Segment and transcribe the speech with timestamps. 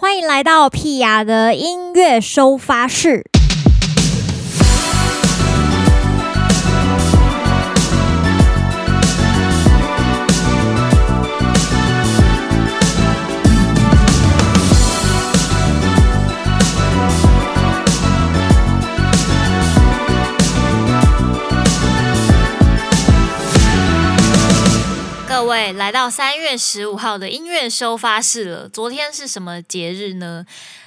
[0.00, 3.24] 欢迎来到屁雅的音乐收发室。
[25.48, 28.68] 位来到三月十五号的音乐收发室了。
[28.68, 30.44] 昨天是什么节日呢？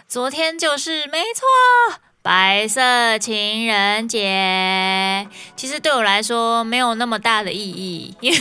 [0.08, 5.27] 昨天就是没错，白色情人节。
[5.55, 8.40] 其实对我来说没有那么大的意义，因为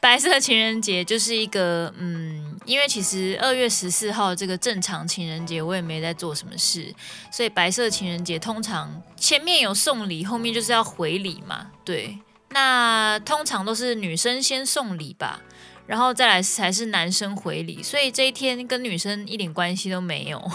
[0.00, 6.94] 白色情人节就是一个嗯，因为其实二月十四号这个正常情人节我也没在做什么事，
[7.30, 12.18] 所以白色情人节通常前面有送礼，后面就是要回礼嘛，对。
[12.52, 15.40] 那通常都是女生先送礼吧，
[15.86, 20.50] 然后再来才是男生回礼，所以这一天跟女生一点关系都没有。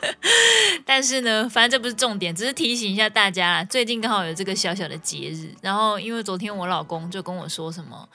[0.84, 5.48] 但是呢，反正这不是重点，只是提醒一下大家，最近刚好有这个小小的节日。
[5.60, 8.08] 然后因为昨天我老公就跟我说什么，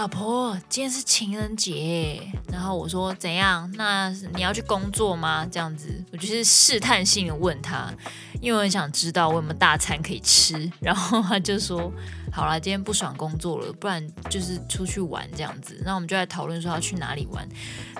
[0.00, 2.22] 老婆，今天是情人节。
[2.50, 3.70] 然后我说怎样？
[3.76, 5.46] 那你要去工作吗？
[5.52, 7.92] 这样子，我就是试探性的问他，
[8.40, 10.72] 因为我很想知道我有没有大餐可以吃。
[10.80, 11.92] 然后他就说。
[12.32, 15.82] 好啦，今天不爽工作了，不然就是出去玩这样子。
[15.84, 17.44] 那我们就来讨论说要去哪里玩。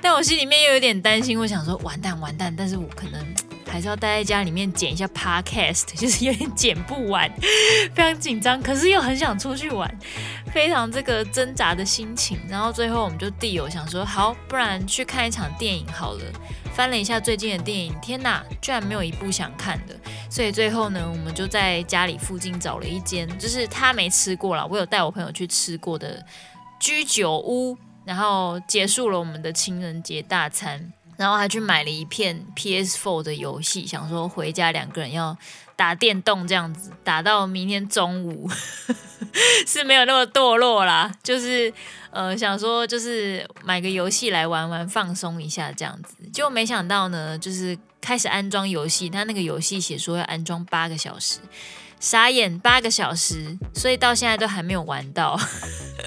[0.01, 3.21] 但我心里面又有点担心，我想说完蛋完蛋，但是我可能
[3.67, 7.29] 还是要待在家里面剪一下 podcast， 就是有点剪不完，
[7.93, 9.93] 非常紧张，可是又很想出去玩，
[10.53, 12.39] 非常这个挣扎的心情。
[12.49, 16.23] 然后最后我们就地友想说，好，不然去看一场电影好了。
[16.73, 19.95] 翻了一下最近的电影，天哪，居然没有一部想看的。
[20.31, 26.25] 所以最后呢，我们就在家里附近找了一间，就是他没吃过了，我有带我朋友去吃过的
[26.79, 35.37] 居酒屋，然后结束了我们的情人节大餐，然后还去买了一片 PS4 的游戏，想说回家两个人要
[35.81, 38.47] 打电动这样子，打到明天中午
[39.67, 41.73] 是没有那么堕落啦，就是
[42.11, 47.79] 呃想说就是买个游戏来玩玩，放松一下这样子，结果没想到呢，就是。
[48.03, 51.39] 开始安装游戏，他那个游戏写说要安装八个小时，
[52.01, 55.39] 傻眼八个小时，所以到现在都还没有玩到，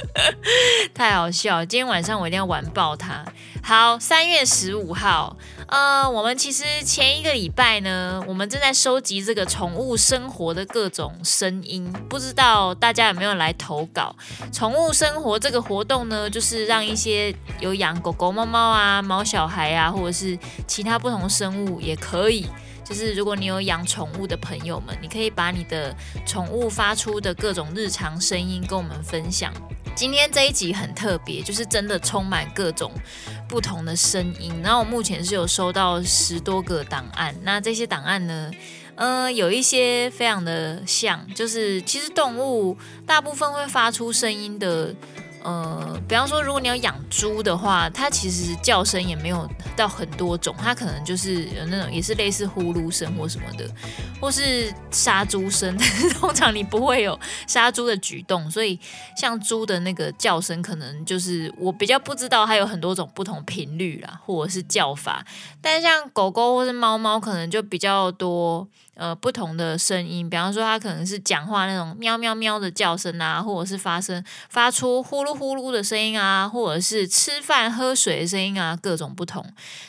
[0.91, 1.63] 太好笑！
[1.63, 3.23] 今天晚上我一定要玩爆它。
[3.61, 5.37] 好，三月十五号，
[5.67, 14.15] 呃，我们其实前一个礼拜呢，我们正在收集这个宠物生活的各种声音，不知道大家有没有来投稿？
[14.51, 20.37] 宠物生活这个活动呢，就是让一些有养狗狗、猫猫啊、猫小孩啊，或者是
[20.67, 22.47] 其他不同生物也可以。
[22.83, 25.95] 就是如果你有养宠物的朋友们，你可以把你的
[26.25, 29.53] 宠物发出的各种日常声音跟我们分享。
[29.95, 32.91] 今天这一集很特别，就是真的充满各种
[33.47, 34.53] 不同的声音。
[34.63, 38.51] 然后我目前是有收到十多个档案，那这些档案呢，
[38.95, 44.93] 呃，有一些非常的像，就是其实动物大部分会发出声音的。
[45.43, 53.69] 呃，比方说，如果你要养猪的话，它其实叫声也没有到很多种，它可能就是有那种也是类似呼噜声或什么的，
[54.21, 58.79] 或是杀猪声，但是通常你不会有杀猪的举动，所以
[59.17, 65.25] 像猪的那个叫声，可能就是我比较不知道它有很多种不同频率啦，或者是叫法，
[65.61, 68.67] 但像狗狗或是猫猫，可能就比较多。
[68.95, 79.43] 呃，不同的声音，比方说它可能是讲话那种喵喵喵的叫声啊，或者是发声发出呼噜呼噜的声音啊，或者是吃饭喝水的声音啊，各种不同。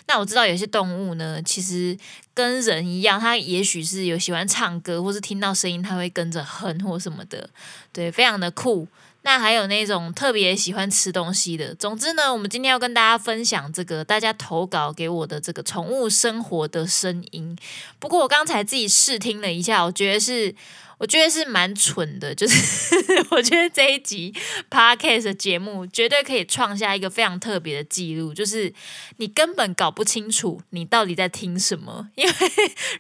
[0.07, 1.97] 那我知道有些动物呢，其实
[2.33, 7.51] 跟人一样，它也许是有喜欢唱歌，或是听到声音它会跟着哼或什么的，
[7.93, 8.89] 对，非常的酷。
[9.25, 11.75] 那还有那种特别喜欢吃东西的。
[11.75, 17.59] 总之呢，我们今天要跟大家分享这个大家投稿给我的这个宠物生活的声音。
[17.99, 20.55] 不过我刚才自己试听了一下，我觉得是。
[21.05, 22.97] 我觉得是蛮蠢的，就是
[23.31, 24.35] 我觉得这一集
[24.71, 28.73] podcast 的节目绝对可以创下一个非常特别的记录，就是
[29.19, 32.09] 你根本搞不清楚你到底在听什么。
[32.17, 32.33] 因为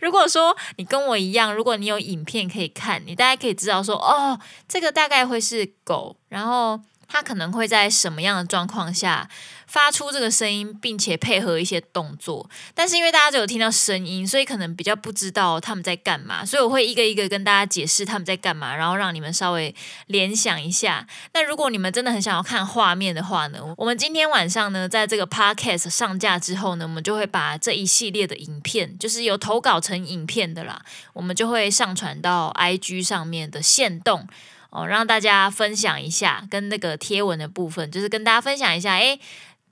[0.02, 4.38] 如果说你跟我一样，如果你有影片可以看，你大概可以知道说，哦，
[4.68, 6.78] 这个大概会是狗，然后
[7.08, 9.28] 它可能会在什么样的状况下。
[9.66, 19.74] 发出这个声音，并且配合一些动作，但是因为大家只有听到声音，所以可能比较不知道他们在干嘛，所以我会一个一个跟大家解释他们在干嘛，然后让你们稍微
[20.06, 21.04] 联想一下。
[21.32, 30.80] 那如果你们真的很想要看画面的话呢，我们今天晚上呢，在这个 podcast 上架之后呢，我们就会把这一系列的影片，就是有投稿成影片的啦，
[31.14, 34.28] 我们就会上传到 IG 上面的限动
[34.74, 39.18] 哦，让大家分享一下，跟那个贴文的部分，就是跟大家分享一下，诶。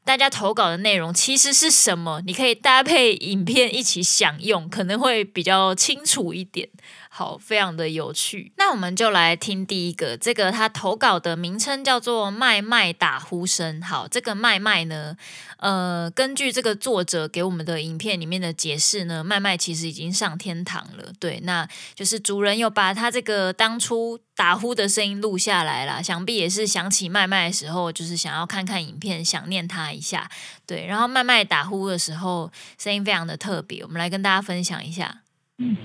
[0.04, 6.69] 大家投稿的内容其实是什么，你可以搭配影片一起享用，可能会比较清楚一点。
[7.14, 8.52] 好，非常的有趣。
[8.56, 13.82] 那我们就来听第一个，这个他投稿的名称叫做“麦麦打呼声”。
[13.84, 15.14] 好，这个麦麦呢，
[15.58, 21.12] 呃，根据这个作者给我们的影片里面的解释呢，麦麦其实已经上天堂了。
[21.20, 30.30] 对，那就是主人有把他这个当初打呼的声音录下来了，想必也是想起麦麦的时候，就是想要看看影片，想念他一下。
[30.66, 35.20] 对，然后麦麦打呼的时候声音非常的特别，我们来跟大家分享一下。
[35.58, 35.76] 嗯。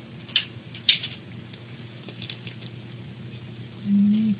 [3.89, 4.37] 嗯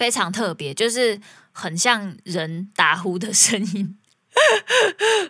[0.00, 1.20] 非常特别，就是
[1.52, 3.98] 很像人打呼的声音，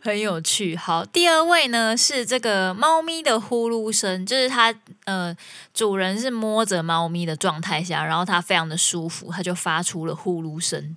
[0.01, 0.77] 很有趣。
[0.77, 4.73] 好，第二位呢是这个猫咪的呼噜声，就是它
[5.07, 5.37] 呃
[5.75, 10.97] 主人是摸着猫咪的状态下，然后它非常的舒服，它就发出了呼噜声。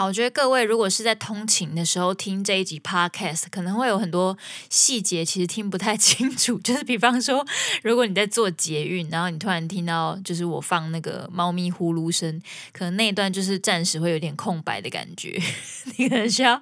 [0.00, 4.34] 好，我觉得各位如果是在通勤的时候听这一集 podcast，可能会有很多
[4.70, 6.58] 细节其实听不太 清楚。
[6.60, 7.46] 就是比方说，
[7.82, 12.40] 如果你在做捷运，然后你突然听到就是我放那个猫咪呼噜声，
[12.72, 15.38] 可能那一段就是暂时会有点空白的感觉，
[15.98, 16.58] 你可能需要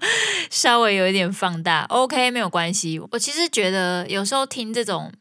[0.51, 1.85] 稍微有一点放大。
[1.91, 2.99] OK，没有关系。
[3.13, 5.13] 我其实觉得有时候听这种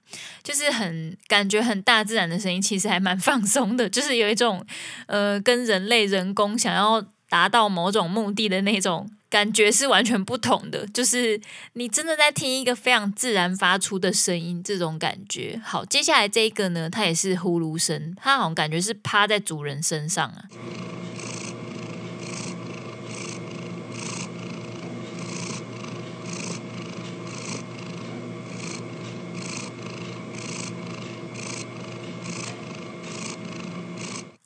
[0.42, 4.66] 就是很感觉很大自然的声音，其实还蛮放松的，就是有一种
[5.06, 7.06] 呃跟人类人工想要。
[7.30, 11.40] 达到某种目的的那种感觉是完全不同的，就是
[11.74, 15.62] 你真的在听一个非常自然发出的声音，这种感觉。
[15.64, 20.44] 好，接下来这一个呢，它也是呼噜声，它好像感觉是趴在主人身上啊。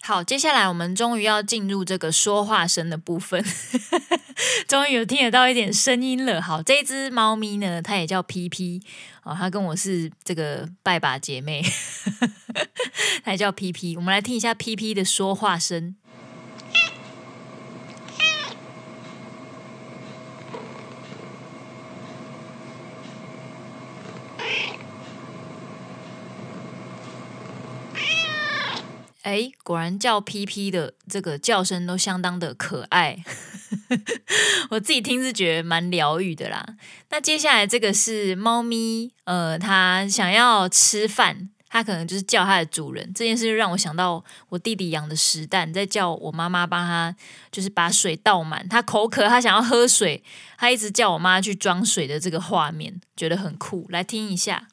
[0.04, 3.44] 好，接下来我们终于要进入这个说话声的部分，
[4.68, 6.42] 终于有听得到一点声音了。
[6.42, 8.82] 好，这只猫咪呢，它也叫 PP
[9.24, 11.64] 哦，它跟我是这个拜把姐妹，
[13.24, 13.96] 它也叫 PP。
[13.96, 15.96] 我们来听一下 PP 的说话声。
[29.24, 33.24] 哎，果然叫 PP 的这个叫声都相当的可爱，
[34.72, 36.66] 我自己听是觉得蛮疗愈的啦。
[37.10, 43.14] 那接下来这个是猫咪，呃，它想要吃饭，它可能就是叫它的主人。
[43.14, 47.16] 这件事就让我想到我弟弟养的石蛋，在叫我妈妈帮他，
[47.52, 48.68] 就是把水倒满。
[48.68, 50.24] 它口渴，它想要喝水，
[50.58, 53.86] 它一直叫我妈去装水的这个画面，觉得很酷。
[53.90, 54.70] 来听一下。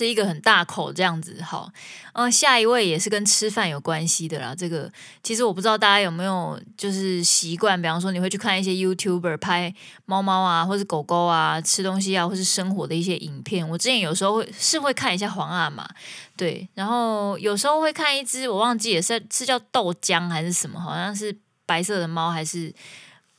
[0.00, 1.42] 吃一个很大口这样子。
[1.42, 1.70] 好，
[2.14, 4.54] 嗯、下一位也是跟吃饭有关系的啦。
[4.56, 4.90] 这个
[5.22, 9.74] 其实我不知道大家有没有就是习惯，比方说你会去看一些 YouTuber 拍
[10.06, 13.68] 猫猫啊，或是狗狗啊吃东西啊，或是生活的一些影片。
[13.68, 15.86] 我之前有时候会是会看一下皇阿玛，
[16.34, 22.74] 对，然后有时候会看一只我忘记也是是叫豆浆还是什么，好像是白色的猫还是。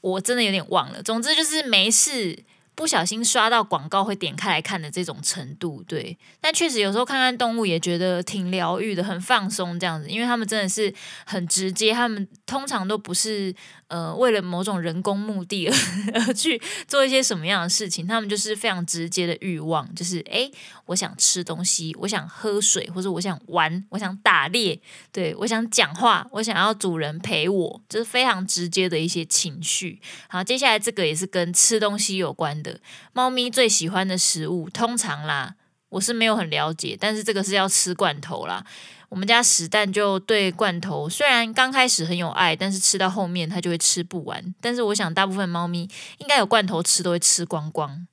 [0.01, 2.43] 我真的有点忘了，总之就是没事。
[2.73, 10.93] 不小心刷到广告会点开来看的这种程度，对，但确实有时候看看动物也觉得挺疗愈的，很放松这样子，因为他们真的是
[11.25, 13.53] 很直接，他们通常都不是
[13.91, 20.49] 呃为了某种人工目的而，去做一些什么样的事情，他们就是非常直接的欲望，就是诶，
[20.85, 24.79] 我想吃东西，我想喝水，或者我想玩，我想打猎，
[25.11, 30.01] 对，我想讲话，我想要主人陪我，就是非常直接的一些情绪。
[30.29, 32.79] 好，接下来这个也是跟吃东西有关的。
[33.11, 35.55] 猫咪最喜欢的食物，通常啦，
[35.89, 38.65] 我是没有很了解，但是这个是要吃罐头啦。
[39.11, 44.55] 我们家屎蛋就对罐头虽然刚开始很有爱，但是吃到后面它就会吃不完。
[44.61, 45.81] 但是我想大部分猫咪
[46.19, 48.07] 应该有罐头吃都会吃光光。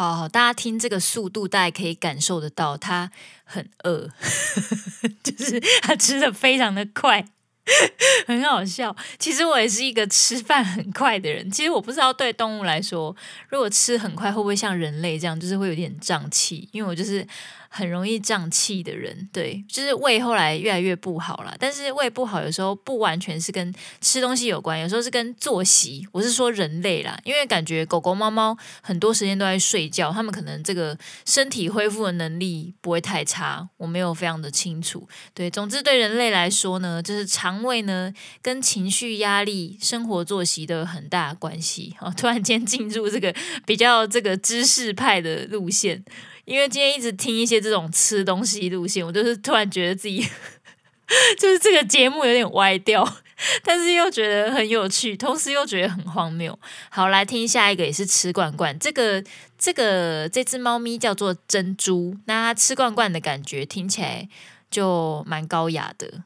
[0.00, 3.10] 好好，大家听这个速度，大家可以感受得到，他
[3.44, 4.08] 很饿，
[5.22, 7.22] 就是他吃的非常的快，
[8.26, 8.96] 很好笑。
[9.18, 11.50] 其实我也是一个吃饭很快的人。
[11.50, 13.14] 其实我不知道对动物来说，
[13.50, 16.66] 如果吃很快，会不会像人类这样，就是会有点胀气？
[16.72, 17.26] 因为我就是。
[17.72, 21.54] 很容易胀气的人，对，就是胃后来越来越不好了。
[21.56, 26.04] 但是胃不好有时候不完全是跟吃东西有关，有时候是跟作息。
[26.10, 33.68] 我是说人类啦，因为感觉狗狗、猫猫很多时间都在睡觉，它们可能这个身体恢复的能力不会太差。
[33.76, 35.08] 我没有非常的清楚。
[35.32, 38.12] 对，总之对人类来说呢，就是肠胃呢
[38.42, 41.94] 跟情绪、压力、生活作息都有很大关系。
[42.00, 43.32] 哦，突然间进入这个
[43.64, 46.04] 比较这个知识派的路线。
[46.50, 50.18] 因为今天一直听一些这种吃东西路线，我就是突然觉得自己
[51.38, 53.08] 就是这个节目有点歪掉，
[53.62, 56.58] 但是又觉得很有趣，同时又觉得很荒谬。
[56.88, 59.22] 好，来听下一个也是吃罐罐，这个
[59.56, 64.28] 这个这只猫咪叫做珍珠，那它吃罐罐的感觉听起来
[64.68, 66.24] 就蛮高雅的。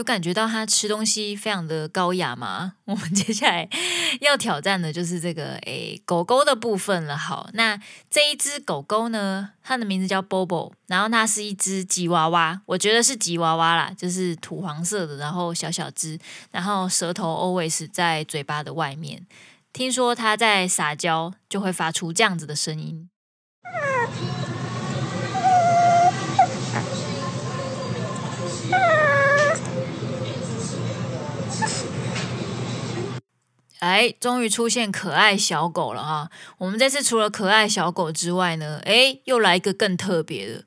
[0.00, 2.72] 有感觉到它吃东西非常的高雅吗？
[2.86, 3.68] 我们接下来
[4.22, 7.14] 要挑战的就是这个诶狗狗的部分了。
[7.14, 7.78] 好，那
[8.10, 16.18] 这一只狗狗呢，它的名字叫 Bobo，然后它是一只吉娃娃，我觉得是吉娃娃啦，就是土黄色的，然后小小只，
[16.50, 19.26] 然后舌头 always 在嘴巴的外面。
[19.74, 23.10] 听说它在撒娇就会发出这样子的声音。
[33.80, 36.30] 哎，终于出现可爱小狗了哈！
[36.58, 40.64] 我们这次除了可爱小狗之外呢，哎，又来一个更特别的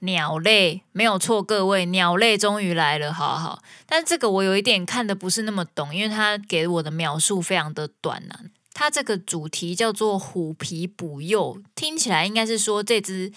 [0.00, 3.62] 鸟类，没有错，各位，鸟类终于来了，好好。
[3.86, 8.38] 但这个我有一点看得不是那么懂，因为它给我的描述非常的短呐。
[8.72, 13.32] 它这个主题叫做虎皮补幼，听起来应该是说这只。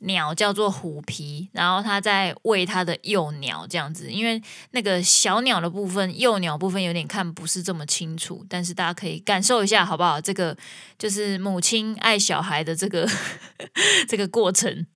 [0.00, 4.40] 鸟叫做虎皮，然后它在喂它的幼鸟这样子，因为
[4.72, 10.20] 那个小鸟的部分、幼鸟部分有点看不是这么清楚，但是大家可以感受一下好不好？
[10.20, 10.56] 这个
[10.98, 13.08] 就是母亲爱小孩的这个
[14.06, 14.86] 这个过程。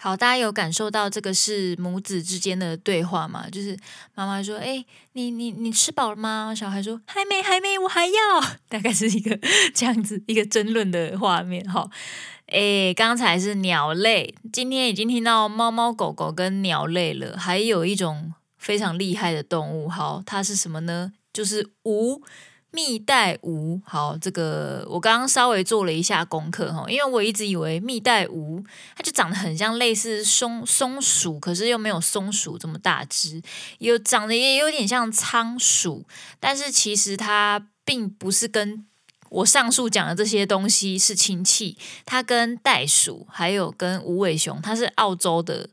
[0.00, 3.50] 好，大家有感受到这个是母子之间的对话吗？
[3.50, 3.76] 就是
[4.14, 8.12] 妈妈说：“哎，你你你吃饱了吗？”小孩说：“还没，还没，我还要。
[8.70, 9.36] ”大概是一个
[9.74, 11.68] 这样子一个争论的画面。
[11.68, 11.90] 好，
[12.46, 19.88] 哎，刚才是鸟类，今天已经听到猫猫狗狗跟鸟类了，还有一种非常厉害的动物。
[19.88, 21.12] 好，它是什么呢？
[21.32, 22.22] 就是无。
[22.78, 33.42] 蜜袋鼯，好，这个我刚刚稍微做了一下功课哈，因为我一直以为蜜袋鼯它就长得很像类似松松鼠，可是又没有松鼠这么大只，
[33.78, 36.06] 有长得也有点像仓鼠，
[36.38, 38.86] 但是其实它并不是跟
[39.30, 45.68] 我上述讲的这些东西是亲戚，它跟袋鼠还有跟无尾熊，它是澳洲的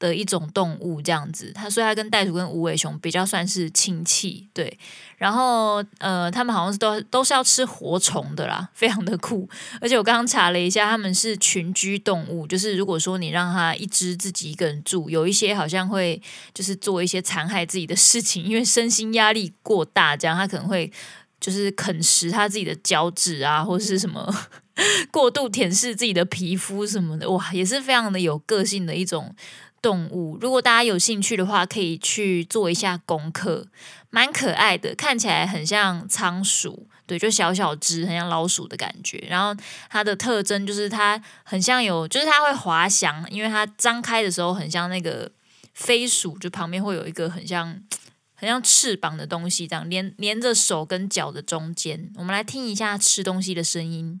[0.00, 4.76] 的一种动物，这样子，它所以它跟袋鼠跟无尾熊比较算是亲戚，对。
[5.18, 9.46] 然后呃，他们好像是都都是要吃活虫的啦，非常的酷。
[9.78, 16.20] 而且我刚刚查了一下，他们是群居动物，就是如果说你让它一只自己一个人住，有一些好像会
[16.54, 20.90] 就是做一些残害自己的事情，因为身心压力过大，这样它可能会
[21.38, 24.34] 就是啃食它自己的脚趾啊，或者是什么。
[25.10, 29.34] 过度舔舐自己的皮肤什么的，哇，也是非常的有个性的一种
[29.82, 30.36] 动物。
[30.40, 33.66] 如果大家有兴趣的话，可以去做一下功课，
[34.10, 39.24] 蛮可爱的，看起来很像仓鼠，对，就小小只，很像老鼠的感觉。
[39.28, 39.58] 然后
[39.88, 45.30] 它的特征就是它很像有，就是它会滑翔，因为它张开的时候很像那个
[45.74, 47.80] 飞鼠，就旁边会有一个很像
[48.34, 52.10] 很像翅膀的东西，这样连连着手跟脚的中间。
[52.16, 54.20] 我们来听一下吃东西的声音。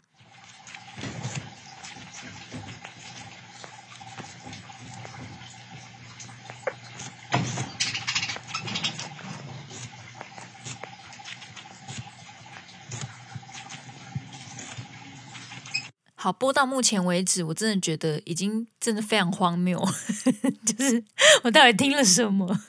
[16.22, 19.82] 好，播到目前为止，我真的觉得已经真的非常荒谬，
[20.66, 21.02] 就是
[21.44, 22.60] 我到底听了什么？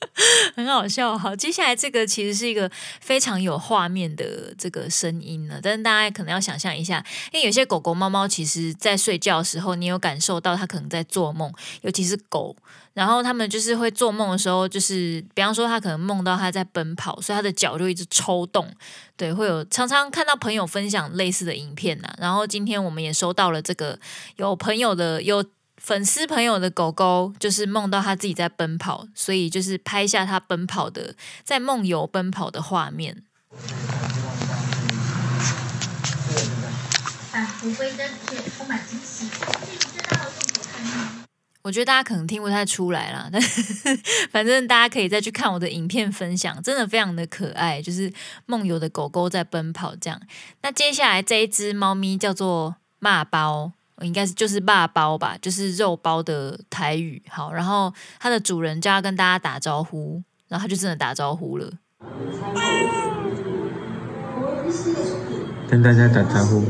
[0.54, 11.52] 很好笑，好，接下来这个其实是一个非常有画面的这个声音呢，但是大家可能要想象一下，因为有些狗狗、猫猫其实在睡觉的时候，你有感受到它可能在做梦，
[11.82, 12.56] 尤其是狗，
[12.94, 18.72] 然后它们就是会做梦的时候，就是比方说它可能梦到它在奔跑，所以它的脚就一直抽动，
[19.16, 23.98] 对，会有常常看到朋友分享类似的影片呐，然后今天我们也收到了这个
[24.36, 25.44] 有朋友的有。
[25.78, 33.22] 粉丝朋友的狗狗就是梦到他自己在奔跑，所以就是拍下他奔跑的，在梦游奔跑的画面。
[41.62, 43.40] 我觉得大家可能听不太出来啦，但
[44.30, 48.12] 反正大家可以再去看我的影片分享，真的非常的可爱，就是
[48.46, 50.20] 梦游的狗狗在奔跑这样。
[50.62, 53.72] 那接下来这一只猫咪叫做骂包。
[54.02, 57.22] 应该是就是霸包吧，就是肉包的台语。
[57.28, 61.70] 好，然后它的主人就要跟大家打招呼，然后它就真的打招呼了。
[65.68, 66.62] 跟大家打招呼，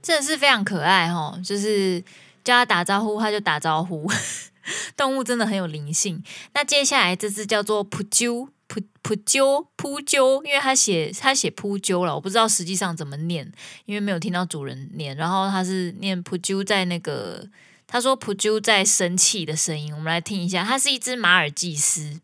[0.00, 2.00] 真的是非常可爱齁，就是
[2.44, 4.10] 叫它打招呼，它就打招呼。
[4.96, 6.22] 动物真的很有灵性。
[6.54, 8.48] 那接下来这只叫做普啾。
[8.76, 13.50] 扑扑啾扑啾，因为他写他写扑啾了，我不知道实际上怎么念，
[13.86, 15.16] 因为没有听到主人念。
[15.16, 17.48] 然后他是念扑啾，在那个
[17.86, 20.64] 他说扑啾在生气的声音，我们来听一下。
[20.64, 22.20] 它是一只马尔济斯。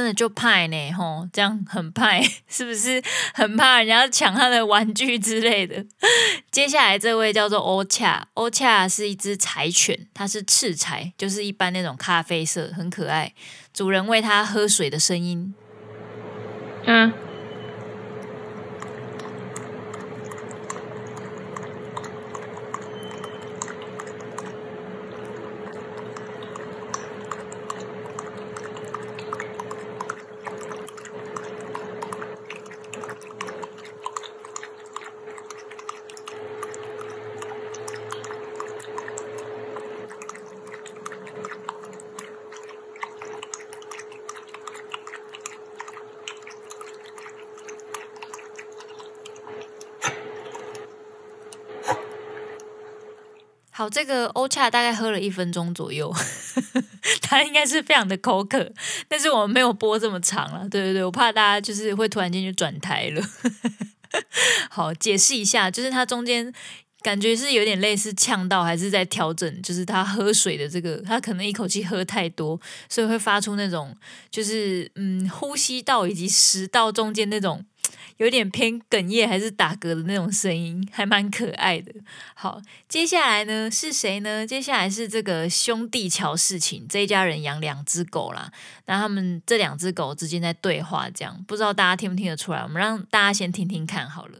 [0.00, 3.02] 真的就派呢，吼，这样很派， 是不是
[3.34, 5.84] 很怕人家抢他的玩具之类的？
[6.50, 13.34] 接下来这位叫做欧恰，欧恰是一只柴犬，它是赤柴，就是一般那种咖啡色，很可爱。
[13.74, 15.54] 主人喂它喝水的声音，
[16.86, 17.12] 嗯。
[53.80, 56.14] 好，这个欧恰大概喝了一分钟左右，
[57.22, 58.70] 他应该是非常的口渴，
[59.08, 63.26] 但是我们没有播这么长了，对对对，我怕大家就是会突然间就转台了。
[64.68, 66.52] 好，解释一下，就是他中间
[67.00, 73.96] 感觉是有点类似呛到，还是在调整，就是他喝水的这个，他可能一口气喝太多，所以会发出那种
[74.30, 77.64] 就是嗯呼吸道以及食道中间那种。
[78.20, 81.90] 有点偏哽咽还是打嗝的那种声音还蛮可爱的
[82.34, 88.52] 好接下来呢是谁呢接下来是这个兄弟乔事情这一家人养两只狗啦
[88.84, 94.38] 那他们这两只狗之间在对话这样不知道大家听不听得出来我们让大家先听听看好了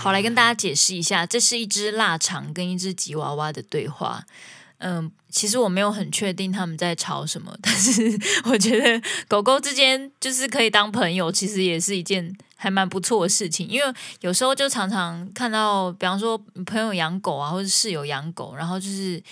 [0.00, 4.24] 好，来跟大家解释一下，这是一只腊肠跟一只吉娃娃的对话。
[4.78, 13.68] 嗯，其实我没有很确定他们在吵什么， 但是我觉得狗狗之间就是可以当朋友，其实也是一件还蛮不错的事情。
[13.68, 19.22] 因为有时候就常常看到，比方说朋友养狗啊，或者室友养狗，然后就是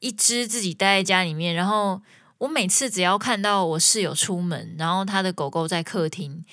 [0.00, 2.02] 一只自己待在家里面，然后
[2.38, 6.44] 我每次只要看到我室友出门，然后他的狗狗在客厅。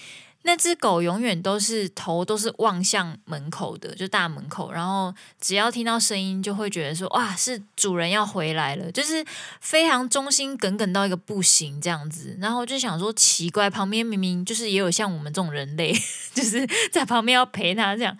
[0.45, 9.25] 那只狗永远都是头都是望向门口的，就大门口，然后只要听到声音，就会觉得说哇，是主人要回来了，就是
[9.61, 12.37] 非常忠心耿耿到一个不行这样子。
[12.41, 15.93] 然后就想说奇怪，旁边明明就是也有像我们这种人类，
[16.35, 18.17] 就是在旁边要陪他这样，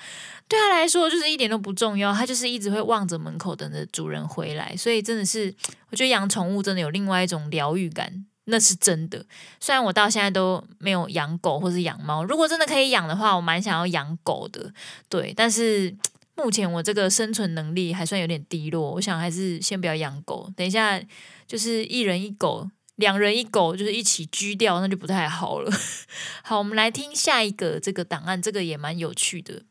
[0.47, 4.73] 对他来说就是一点都不重要，他就是一直会望着门口等着主人回来。
[4.77, 5.53] 所以真的是，
[5.89, 8.25] 我觉得养宠物真的有另外一种疗愈感。
[8.45, 9.25] 那是真的，
[9.59, 14.73] 虽然我到现在都没有养狗或是养猫，如果真的可以养的话，我蛮想要养狗的。
[15.07, 15.95] 对，但是
[16.35, 20.51] 目前我这个生存能力还算有点低落，我想还是先不要养狗。
[20.57, 21.01] 等一下
[21.47, 25.71] 就是一人一狗，两人一狗，就是一起居掉，那就不太好了。
[26.43, 29.63] 好，我们来听下一个这个档案，这个也蛮有趣的。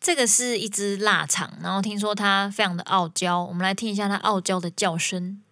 [0.00, 5.42] 这个是一只腊肠，然后听说它非常的傲娇，我们来听一下它傲娇的叫声。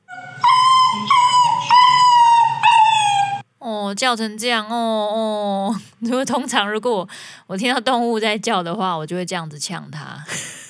[3.66, 5.81] 哦，叫成这样哦哦！
[5.98, 7.09] 如果通常如果我，
[7.48, 10.24] 我听到动物在叫的话，我就会这样子呛它。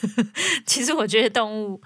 [0.65, 1.83] 其实我觉得动物，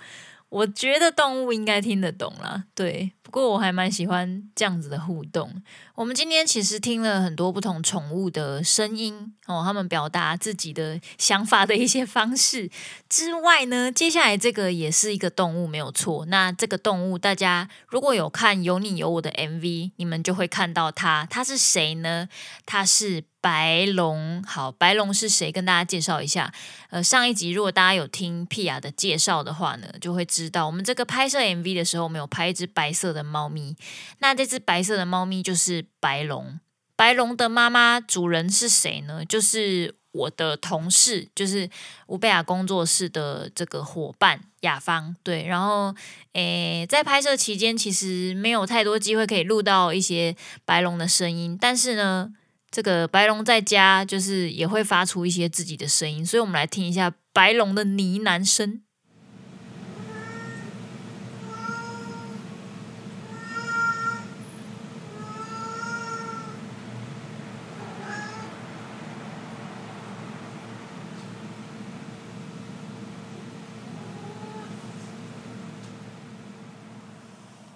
[0.49, 3.11] 我觉得动物应该听得懂啦，对。
[3.23, 5.63] 不过我还蛮喜欢这样子的互动。
[6.01, 12.71] 我们今天其实听了很多不同宠物的声音哦，他们表达自己的想法的一些方式
[13.07, 16.25] 之外呢，接下来这个也是一个动物没有错。
[16.25, 21.27] 那这个动物大家如果有看有你有我的 MV，你们就会看到它。
[21.29, 22.31] 它是谁呢？
[22.65, 23.25] 它是。
[23.43, 25.51] 白龙，好，白龙是谁？
[25.51, 26.53] 跟大家介绍一下。
[26.91, 33.75] 呃，上一集如果大家有听 Pia 的介绍的话呢，就会知道我们这个拍摄 MV 的时候，我们有拍一只白色的猫咪。
[34.19, 36.61] 那这只白色的猫咪就是白龙。
[36.95, 39.25] 白龙的妈妈主人是谁呢？
[39.25, 41.69] 就是我的同事，就是
[42.07, 45.17] 吴贝雅工作室的这个伙伴雅芳。
[45.23, 45.95] 对，然后
[46.35, 52.33] 诶，在拍摄期间其实没有太多机会可以录到一些白龙的声音，但是呢。
[52.73, 58.81] 这个白龙在家就是也会发出一些自己的声音，所以我们来听一下白龙的呢喃声。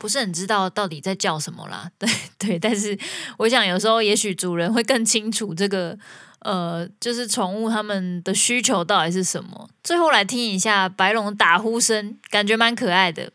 [0.04, 2.94] 不是很知道到底在叫什么啦， 对对，但是
[3.38, 5.98] 我想有时候也许主人会更清楚这个，
[6.40, 9.66] 呃，就是宠物它们的需求到底是什么。
[9.82, 13.32] 最后来听一下白龙打呼声，感觉蛮可爱的。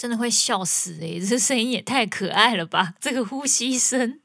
[0.00, 2.94] 真的会笑死诶，这声音也太可爱了吧！
[2.98, 4.18] 这个呼吸声，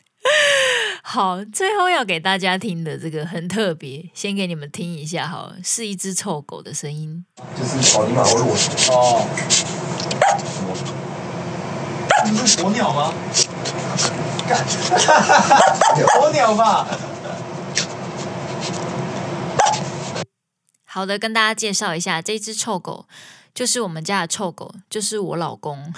[1.03, 7.25] 好，最后要给大家听的这个很特别，先给你们听一下，好，是一只臭狗的声音。
[7.59, 9.27] 就是草泥马，我是我哦。
[12.31, 13.13] 你是鸵鸟吗？
[15.99, 16.87] 鸵鸟吧。
[20.85, 23.07] 好的，跟大家介绍一下这只臭狗。
[23.55, 25.91] 就是我们家的臭狗，就是我老公，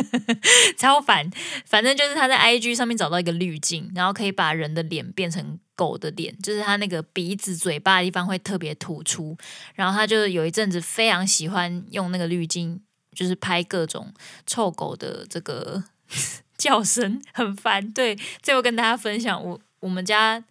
[0.76, 1.28] 超烦。
[1.64, 9.36] 反正就是他在 IG 上面找到一个滤镜，然后可以把人的脸变成狗的脸，就是他那个鼻子、嘴巴的地方会特别突出。
[9.74, 12.82] 然后他就有一阵子非常喜欢用那个滤镜，
[13.14, 14.12] 就是拍各种
[14.46, 15.82] 臭狗的这个
[16.58, 17.90] 叫声，很烦。
[17.92, 20.44] 对，最后跟大家分享，我我们家。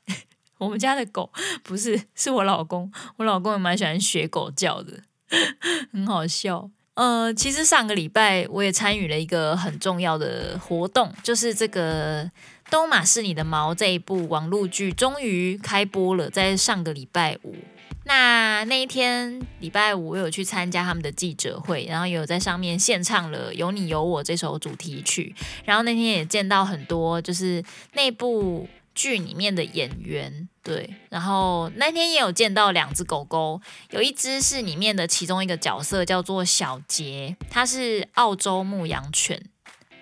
[0.57, 1.31] 我们家的狗
[1.63, 5.01] 不是，是我老公，我老公也蛮喜欢学狗叫的，
[5.91, 6.69] 很好笑。
[6.93, 12.25] 呃，其实上个礼拜我也参与了一个很重要的活动，就是这个
[12.69, 17.55] 《东马是你的毛》这一部网络剧终于开播了，在上个礼拜五。
[18.03, 25.33] 那那一天礼拜五，我有去参加他们的记者会，然后也有在上面献唱了《有你有我》这首主题曲。
[25.63, 27.63] 然后那天也见到很多就是
[27.93, 30.93] 那部剧里面的演员，对。
[31.09, 39.43] 然后那天也有见到两只狗狗，有一只是里面的其中一个角色，叫做小杰，它是澳洲牧羊犬，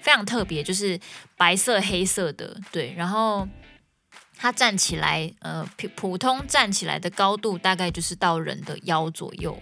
[0.02, 0.99] 非常特别，就是
[1.38, 2.93] 白色黑色的，对。
[2.95, 3.47] 然后。
[4.41, 9.62] 他站起来，呃，普普通站起来的高度大概就是到人的腰左右，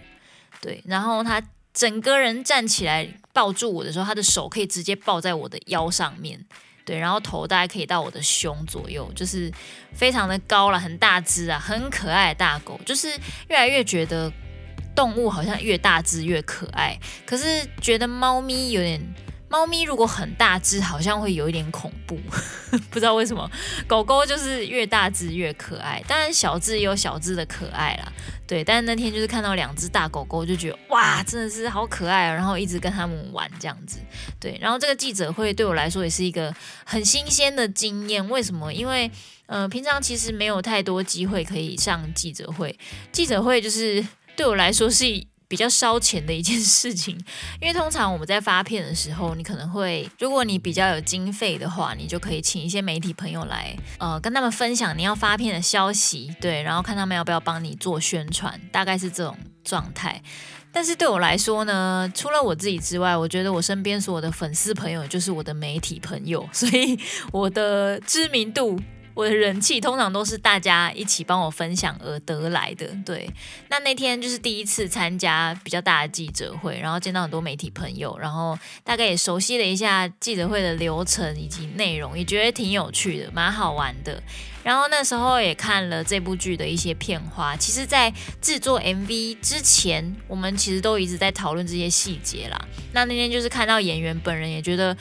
[0.60, 0.80] 对。
[0.86, 1.42] 然后他
[1.74, 6.46] 整个人站起来抱住我的时候，他的手可以直接抱在我的腰上面，
[6.88, 6.98] 对。
[6.98, 9.52] 然后头大概可以到我的胸左右，就是
[9.92, 12.80] 非常的高了，很大只啊，很可爱的大狗。
[12.86, 13.08] 就是
[13.48, 14.32] 越来越觉得
[14.96, 19.00] 动物好像越大只越可爱，可是觉得猫咪有点。
[19.50, 22.18] 猫咪如果很大只，好像会有一点恐怖，
[22.90, 23.50] 不知道为什么。
[23.86, 28.12] 狗狗就是越大只越可爱，当然小只也有小只的可爱啦。
[28.46, 33.98] 对，但是那天就是看到两只大狗狗，就觉得哇，真的是好可爱啊，然后一直跟他们玩这样子。
[34.38, 38.26] 对，然后这个记者会对我来说也是一个很新鲜的经验。
[38.28, 38.72] 为什么？
[38.72, 39.10] 因为
[39.46, 42.78] 呃，平常其实没有太多机会可以上记者会，
[43.12, 44.06] 记者会就是
[44.36, 45.04] 对我来说是。
[45.48, 47.18] 比较烧钱的一件事情，
[47.60, 60.22] 因为通常我们在发片的时候，你可能会，如果你比较有经费的话，你就可以请一些媒体朋友来，呃，跟他们分享你要发片的消息，对，然后看他们要不要帮你做宣传，大概是这种状态。
[60.70, 66.98] 但是对我来说呢，除了我自己之外，我觉得我身边所有的粉丝朋友就是我的媒体朋友，所以
[67.32, 68.78] 我的知名度。
[69.18, 73.28] 我的人气通常都是大家一起帮我分享而得来的，对。
[73.68, 84.22] 那那天就是第一次参加比较大的记者会，然后见到很多媒体朋友，然后大概也熟悉了一下记者会的流程以及内容，也觉得挺有趣的，蛮好玩的。
[84.62, 87.56] 然后那时候也看了这部剧的一些片花。
[87.56, 92.68] 其实，在制作 MV 之前，我们其实都一直在讨论这些细节啦。
[92.92, 94.96] 那那天就是看到演员本人，也觉得。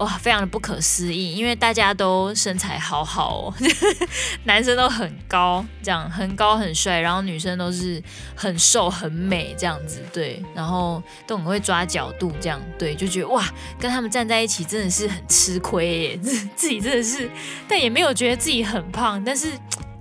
[0.00, 3.54] 哇，非常的不可思议，因为大家都身材好好哦，
[4.44, 8.02] 男生都很高，这样很高很帅，然后女生都是
[8.34, 13.46] 很瘦很美这样子，对，然后都很会抓角度，这样对，就觉得哇，
[13.78, 16.16] 跟他们站在一起真的是很吃亏耶，
[16.56, 17.30] 自己真的是，
[17.68, 19.48] 但也没有觉得自己很胖，但是。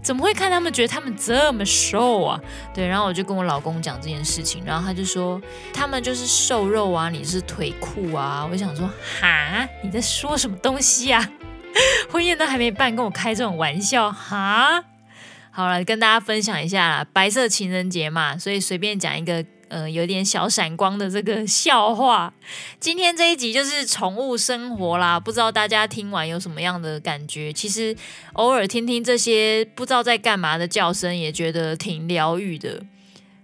[0.09, 2.41] 怎么会看他们觉得他们这么瘦啊？
[2.73, 5.39] 对，然后我就跟我老公讲这件事情，然后他就说
[5.71, 8.43] 他们就是瘦肉啊，你是腿裤啊。
[8.51, 8.89] 我想说
[9.21, 11.29] 哈，你在说什么东西啊？
[12.09, 14.83] 婚宴都还没办，跟我开这种玩笑哈？
[15.51, 19.45] 好了，跟大家分享一下，白色情人节嘛，所以随便讲一个。
[19.69, 22.33] 呃，有点小闪光的这个笑话。
[22.79, 27.53] 今天这一集就是宠物生活啦，不知道大家听完有什么样的感觉？
[27.53, 27.95] 其实
[28.33, 32.81] 偶尔听听这些不知道在干嘛的叫声，也觉得挺疗愈的。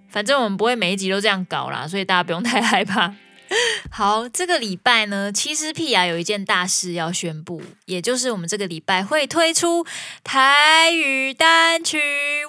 [0.09, 3.13] 反正我们不会每一集都这样搞啦，所以大家不用太害怕。
[3.91, 9.85] 好，这个礼拜呢，其实屁雅有一件大事要宣布，也就是我们这个礼拜会推出
[10.23, 11.99] 台语单曲，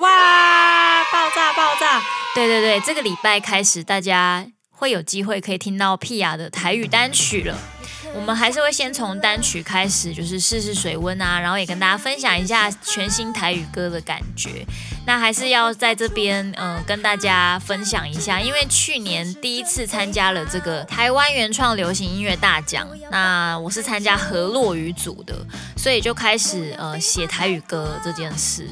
[0.01, 2.03] 哇，爆炸爆炸！
[2.35, 7.76] 对对对，这个礼拜开始，大家会有机会可以听到屁雅的台语单曲了。
[8.17, 14.67] 我们还是会先从单曲开始，就是试试水温啊，然后也跟大家分享一下全新台语歌的感觉。
[15.07, 25.37] 那还是要在这边，嗯、跟大家分享一下，因为去年第一次参加了这个台湾原创流行音乐大奖，那我是参加河洛语组的，
[25.77, 28.67] 所以就开始呃写台语歌这件事。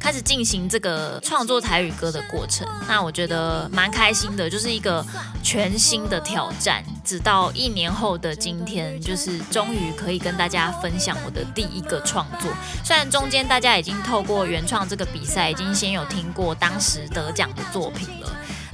[0.00, 5.04] 开始进行这个创作台语歌的过程，那我觉得蛮开心的，就是一个
[5.42, 6.84] 全新的挑战。
[7.04, 12.50] 直到一年后的今天，就是终于可以跟大家分享我的第一个创作。
[12.84, 18.30] 虽然中间大家已经透过原创这个比赛，已经先有听过当时得奖的作品了。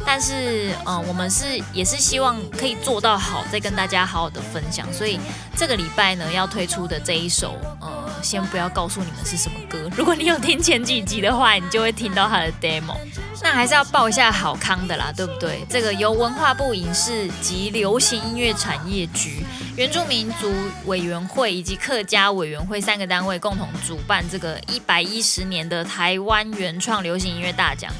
[0.07, 4.87] 但是，嗯、我们是也是希望可以做到好，再跟大家好好的分享。
[4.93, 5.19] 所以
[5.57, 9.91] 这个礼拜呢，要推出的这一首，呃，先不要告诉你们是什么歌。
[9.97, 12.95] 如果你有听前几集的话，你就会听到它的 demo。
[13.43, 15.65] 那还是要报一下好康的啦，对不对？
[15.69, 19.45] 这个由文化部影视及流行音乐产业局、
[19.77, 20.53] 原住民族
[20.87, 27.91] 委员会以及客家委员会三个单位共同主办这个一百一十年的台湾原创流行音乐大奖，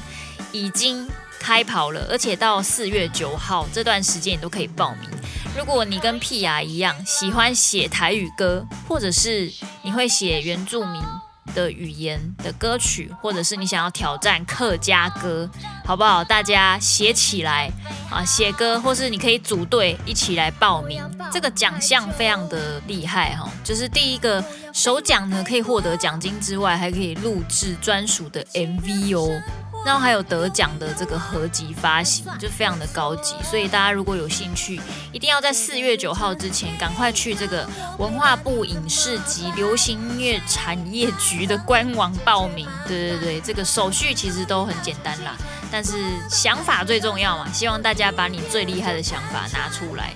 [0.51, 1.07] 已经。
[1.45, 5.07] 开跑了，而且到四月九号这段时间你都可以报名。
[5.55, 9.51] 如果你跟屁雅一样喜欢写台语歌，或者是
[9.83, 10.99] 你会写原住民
[11.53, 15.47] 的语言的歌曲，或者是你想要挑战客家歌，
[15.85, 16.23] 好不好？
[16.23, 17.69] 大家写起来
[18.09, 21.03] 啊，写歌，或是你可以组队一起来报名。
[21.31, 29.29] 这个奖项非常的厉害哈，就是第一个首奖呢，可以获得奖金之外，还可以录制专属的 MV 哦。
[29.85, 37.69] 然后还有得奖的这个合集发行，就非常的高级，所以大家如果有兴趣，一定要在四月九号之前赶快去这个
[37.99, 42.67] 文化部影视及流行音乐产业局的官网报名。
[42.87, 45.35] 对对对，这个手续其实都很简单啦，
[45.71, 45.93] 但是
[46.29, 50.15] 想法最重要嘛，希望大家把你最厉害的想法拿出来。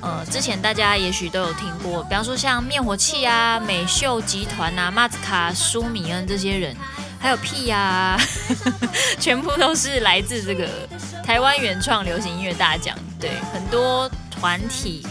[0.00, 6.74] 呃，之前大家也许都有听过，比方说像灭火器啊、美秀集团啊、马子卡、舒米恩这些人。
[7.20, 8.18] 还有屁呀、
[9.20, 10.66] 全部都是来自这个
[11.22, 12.96] 台湾原创流行音乐大奖。
[13.20, 15.06] 对，很多团体、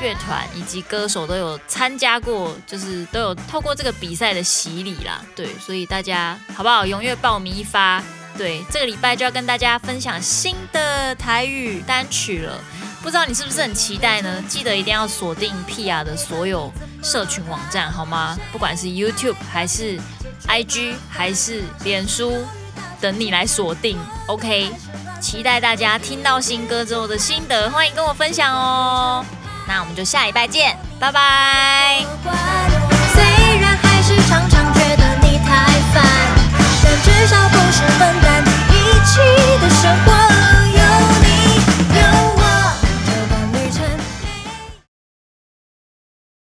[0.00, 5.20] 乐团以及歌手都有参加过，就是都有透过这个比赛的洗礼啦。
[5.36, 6.86] 对，所以大家好不好？
[6.86, 8.02] 踊跃报名一发。
[8.38, 12.58] 对，这个礼拜就要跟大家分享新的台语单曲了。
[13.02, 14.42] 不知道你是不是很期待呢？
[14.48, 18.36] 记得一定要锁定屁呀的所有社群网站，好吗？
[18.52, 19.98] 不管是 YouTube 还是
[20.46, 22.44] IG 还是脸书，
[23.00, 23.98] 等你来锁定。
[24.26, 24.70] OK，
[25.20, 29.24] 期待大家听到新歌之后的心得，欢迎跟我分享哦。
[29.66, 32.04] 那我们就下一拜见，拜拜。
[33.14, 33.22] 虽
[33.60, 36.04] 然还是常常觉得你太烦，
[36.82, 39.18] 但至少不是分担你一起
[39.60, 40.19] 的生活。